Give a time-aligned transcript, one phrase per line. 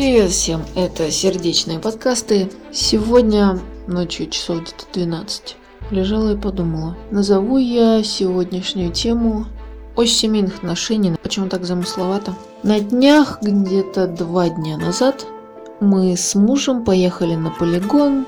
[0.00, 2.50] Привет всем, это сердечные подкасты.
[2.72, 5.56] Сегодня ночью часов где-то 12
[5.90, 9.44] лежала и подумала, назову я сегодняшнюю тему
[9.96, 11.16] ось семейных отношений.
[11.22, 12.34] Почему так замысловато?
[12.62, 15.26] На днях, где-то два дня назад,
[15.80, 18.24] мы с мужем поехали на полигон.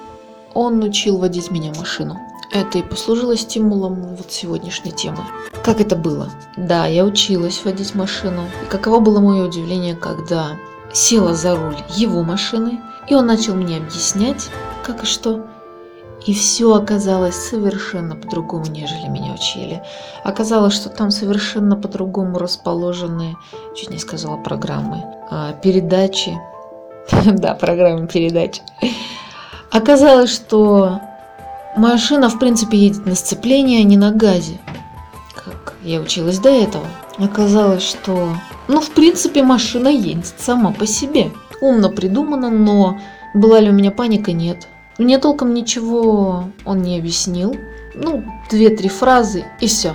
[0.53, 2.19] Он учил водить меня машину.
[2.53, 5.21] Это и послужило стимулом вот сегодняшней темы.
[5.65, 6.29] Как это было?
[6.59, 8.43] Да, я училась водить машину.
[8.63, 10.59] И каково было мое удивление, когда
[10.93, 14.51] села за руль его машины, и он начал мне объяснять,
[14.85, 15.47] как и что.
[16.25, 19.83] И все оказалось совершенно по-другому, нежели меня учили.
[20.23, 23.37] Оказалось, что там совершенно по-другому расположены,
[23.75, 26.39] чуть не сказала, программы, а, передачи.
[27.25, 28.61] Да, программы передач.
[29.73, 31.01] Оказалось, что
[31.77, 34.61] машина, в принципе, едет на сцепление, а не на газе.
[35.35, 36.87] Как я училась до этого.
[37.19, 38.37] Оказалось, что
[38.69, 41.31] ну, в принципе, машина едет сама по себе.
[41.61, 42.99] Умно придумано, но
[43.35, 44.33] была ли у меня паника?
[44.33, 44.69] Нет.
[44.99, 47.57] Мне толком ничего он не объяснил.
[47.95, 49.95] Ну, две-три фразы и все.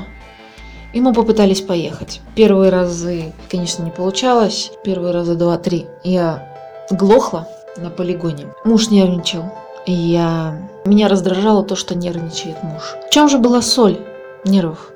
[0.93, 2.21] И мы попытались поехать.
[2.35, 4.71] Первые разы, конечно, не получалось.
[4.83, 6.47] Первые раза два-три я
[6.89, 8.47] глохла на полигоне.
[8.63, 9.53] Муж нервничал.
[9.85, 10.57] Я...
[10.85, 12.95] Меня раздражало то, что нервничает муж.
[13.07, 13.99] В чем же была соль
[14.45, 14.91] нервов?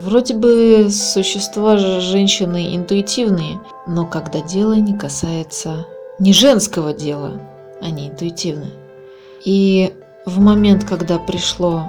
[0.00, 5.86] Вроде бы существа же женщины интуитивные, но когда дело не касается
[6.18, 7.38] не женского дела,
[7.82, 8.70] они интуитивны.
[9.44, 9.92] И
[10.24, 11.84] в момент, когда пришло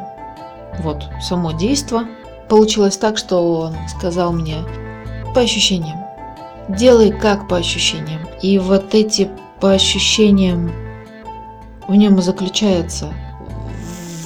[0.80, 2.04] вот само действо,
[2.50, 4.58] получилось так, что он сказал мне
[5.34, 6.00] по ощущениям.
[6.68, 8.28] Делай как по ощущениям.
[8.42, 9.30] И вот эти
[9.62, 10.70] по ощущениям
[11.88, 13.14] в нем и заключается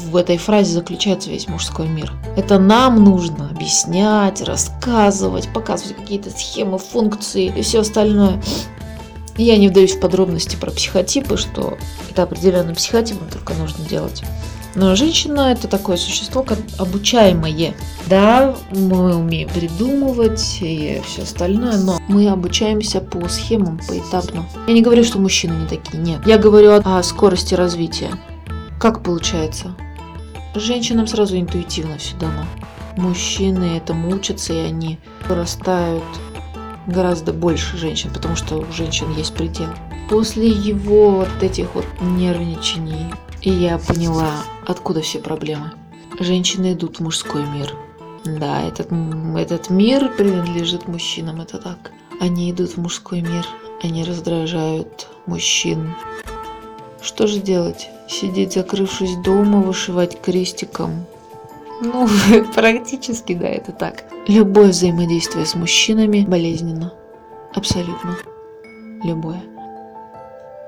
[0.05, 2.11] в этой фразе заключается весь мужской мир.
[2.36, 8.42] Это нам нужно объяснять, рассказывать, показывать какие-то схемы, функции и все остальное.
[9.38, 11.77] Я не вдаюсь в подробности про психотипы, что
[12.09, 14.23] это определенным психотипом только нужно делать.
[14.75, 17.73] Но женщина это такое существо, как обучаемое.
[18.08, 24.45] Да, мы умеем придумывать и все остальное, но мы обучаемся по схемам, поэтапно.
[24.67, 26.20] Я не говорю, что мужчины не такие, нет.
[26.27, 28.11] Я говорю о скорости развития.
[28.77, 29.76] Как получается?
[30.55, 32.45] Женщинам сразу интуитивно все дано.
[32.95, 36.04] Мужчины этому учатся, и они вырастают
[36.88, 39.67] гораздо больше женщин, потому что у женщин есть предел.
[40.10, 43.11] После его вот этих вот нервничаний
[43.42, 44.32] я поняла,
[44.65, 45.73] откуда все проблемы.
[46.20, 47.76] Женщины идут в мужской мир.
[48.23, 48.88] Да, этот,
[49.38, 51.92] этот мир принадлежит мужчинам, это так.
[52.21, 53.45] Они идут в мужской мир,
[53.83, 55.94] они раздражают мужчин.
[57.02, 57.89] Что же делать?
[58.08, 61.05] Сидеть, закрывшись дома, вышивать крестиком.
[61.82, 62.08] Ну,
[62.55, 64.05] практически, да, это так.
[64.27, 66.94] Любое взаимодействие с мужчинами болезненно.
[67.54, 68.17] Абсолютно.
[69.04, 69.42] Любое.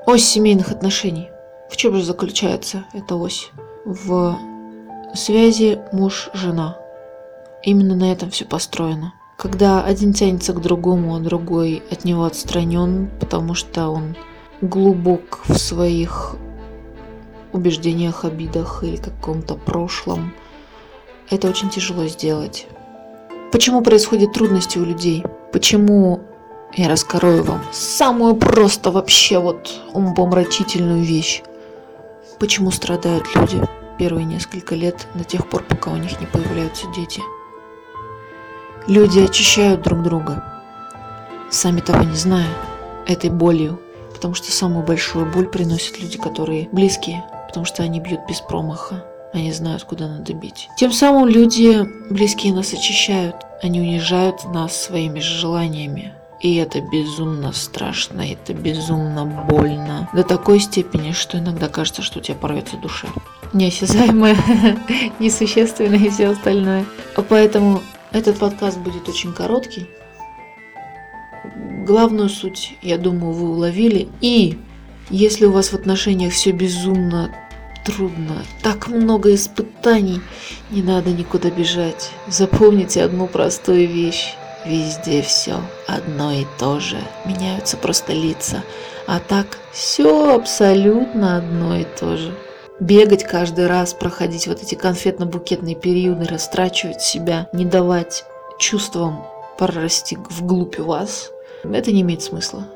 [0.05, 1.29] Ось семейных отношений.
[1.69, 3.51] В чем же заключается эта ось?
[3.85, 4.37] В
[5.13, 6.77] связи муж-жена.
[7.63, 9.13] Именно на этом все построено.
[9.37, 14.15] Когда один тянется к другому, а другой от него отстранен, потому что он
[14.61, 16.35] глубок в своих
[17.57, 20.33] убеждениях, обидах или каком-то прошлом.
[21.29, 22.67] Это очень тяжело сделать.
[23.51, 25.23] Почему происходят трудности у людей?
[25.51, 26.21] Почему
[26.75, 31.43] я раскрою вам самую просто вообще вот умопомрачительную вещь.
[32.39, 33.61] Почему страдают люди
[33.97, 37.21] первые несколько лет до тех пор, пока у них не появляются дети?
[38.87, 40.43] Люди очищают друг друга,
[41.49, 42.47] сами того не зная,
[43.07, 43.79] этой болью,
[44.13, 47.23] потому что самую большую боль приносят люди, которые близкие,
[47.57, 49.03] потому что они бьют без промаха.
[49.33, 50.69] Они знают, куда надо бить.
[50.77, 53.35] Тем самым люди, близкие нас очищают.
[53.63, 56.13] Они унижают нас своими желаниями.
[56.39, 60.07] И это безумно страшно, это безумно больно.
[60.13, 63.07] До такой степени, что иногда кажется, что у тебя порвется душа.
[63.53, 64.37] Неосязаемое,
[65.19, 66.85] несущественное и все остальное.
[67.15, 67.81] А поэтому
[68.11, 69.87] этот подкаст будет очень короткий.
[71.87, 74.09] Главную суть, я думаю, вы уловили.
[74.21, 74.59] И
[75.09, 77.31] если у вас в отношениях все безумно
[77.87, 80.21] трудно, так много испытаний,
[80.69, 82.11] не надо никуда бежать.
[82.27, 84.35] Запомните одну простую вещь.
[84.65, 86.97] Везде все одно и то же.
[87.25, 88.63] Меняются просто лица.
[89.07, 92.33] А так все абсолютно одно и то же.
[92.81, 98.25] Бегать каждый раз, проходить вот эти конфетно-букетные периоды, растрачивать себя, не давать
[98.59, 99.25] чувствам
[99.57, 101.31] прорасти вглубь вас,
[101.63, 102.67] это не имеет смысла.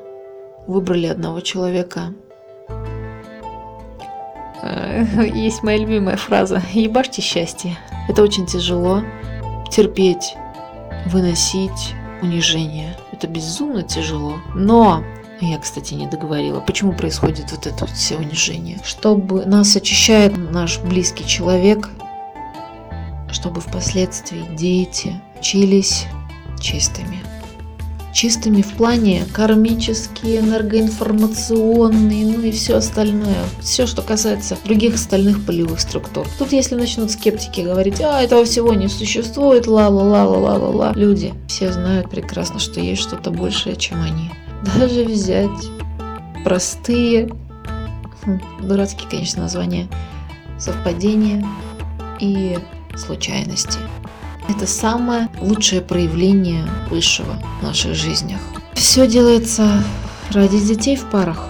[0.66, 2.14] Выбрали одного человека,
[5.34, 7.76] есть моя любимая фраза «Ебашьте счастье».
[8.08, 9.02] Это очень тяжело
[9.70, 10.36] терпеть,
[11.06, 12.96] выносить унижение.
[13.12, 14.38] Это безумно тяжело.
[14.54, 15.02] Но
[15.40, 18.78] я, кстати, не договорила, почему происходит вот это вот все унижение.
[18.84, 21.90] Чтобы нас очищает наш близкий человек,
[23.30, 26.06] чтобы впоследствии дети учились
[26.60, 27.31] чистыми.
[28.12, 33.42] Чистыми в плане кармические, энергоинформационные, ну и все остальное.
[33.60, 36.26] Все, что касается других остальных полевых структур.
[36.38, 40.92] Тут если начнут скептики говорить, а этого всего не существует, ла-ла-ла-ла-ла-ла-ла.
[40.94, 44.30] Люди все знают прекрасно, что есть что-то большее, чем они.
[44.78, 45.48] Даже взять
[46.44, 47.30] простые,
[48.24, 49.88] хм, дурацкие, конечно, названия,
[50.58, 51.44] совпадения
[52.20, 52.58] и
[52.94, 53.78] случайности.
[54.48, 58.40] Это самое лучшее проявление высшего в наших жизнях.
[58.74, 59.82] Все делается
[60.30, 61.48] ради детей в парах.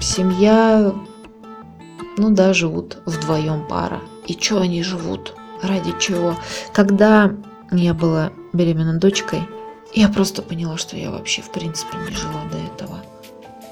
[0.00, 0.92] Семья,
[2.16, 4.00] ну да, живут вдвоем пара.
[4.26, 5.34] И что они живут?
[5.62, 6.36] Ради чего?
[6.72, 7.32] Когда
[7.72, 9.42] я была беременной дочкой,
[9.94, 12.98] я просто поняла, что я вообще в принципе не жила до этого.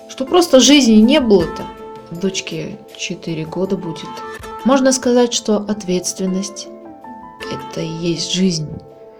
[0.08, 1.64] Что просто жизни не было-то.
[2.10, 4.08] Дочке 4 года будет.
[4.64, 6.68] Можно сказать, что ответственность
[7.54, 8.68] это и есть жизнь.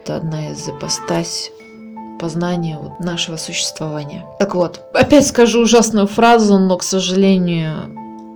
[0.02, 1.50] Это одна из ипостась
[2.18, 4.24] познания вот нашего существования.
[4.38, 7.90] Так вот, опять скажу ужасную фразу, но, к сожалению,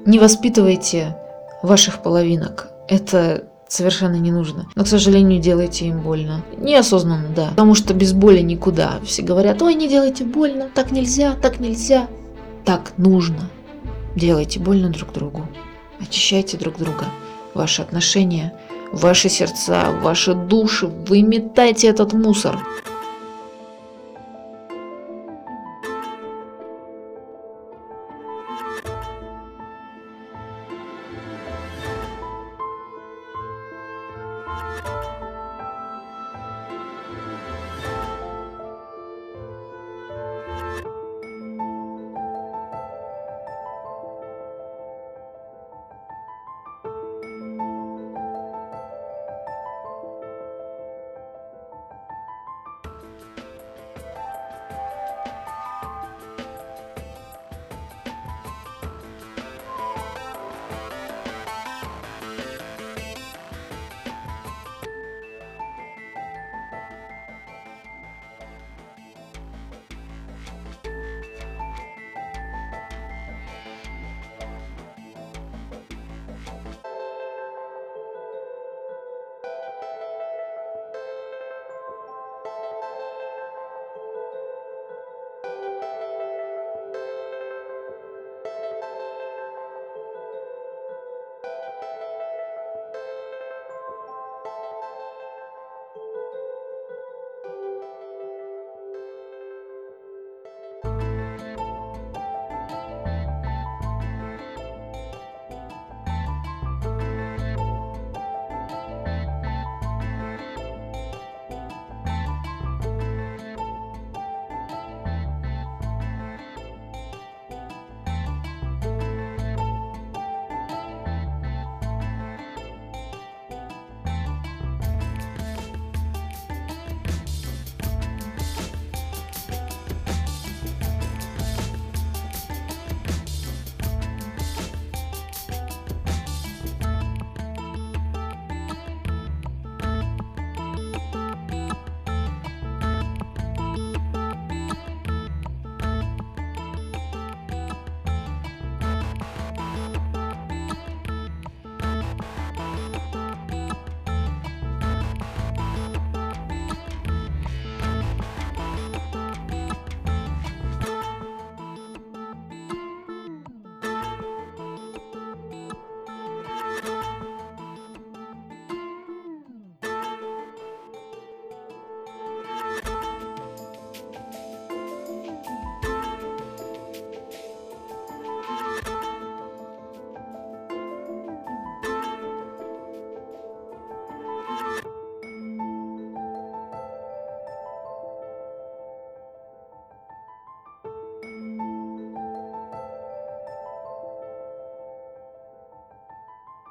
[0.04, 1.16] не воспитывайте
[1.62, 2.68] ваших половинок.
[2.88, 4.66] Это совершенно не нужно.
[4.74, 6.42] Но, к сожалению, делайте им больно.
[6.56, 7.48] Неосознанно, да.
[7.50, 8.98] Потому что без боли никуда.
[9.04, 12.08] Все говорят, ой, не делайте больно, так нельзя, так нельзя.
[12.64, 13.50] Так нужно.
[14.16, 15.46] Делайте больно друг другу.
[16.00, 17.04] Очищайте друг друга.
[17.54, 18.54] Ваши отношения–
[18.92, 22.58] ваши сердца, ваши души, выметайте этот мусор.